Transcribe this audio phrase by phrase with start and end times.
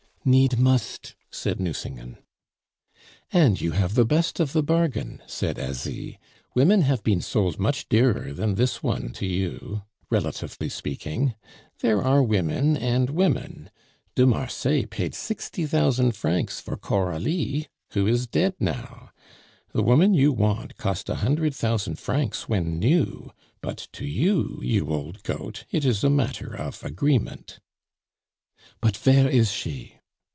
[0.23, 2.19] "Need must!" said Nucingen.
[3.33, 6.19] "And you have the best of the bargain," said Asie.
[6.53, 11.33] "Women have been sold much dearer than this one to you relatively speaking.
[11.79, 13.71] There are women and women!
[14.13, 19.09] De Marsay paid sixty thousand francs for Coralie, who is dead now.
[19.73, 24.87] The woman you want cost a hundred thousand francs when new; but to you, you
[24.91, 27.59] old goat, it is a matter of agreement."
[28.79, 29.95] "But vere is she?"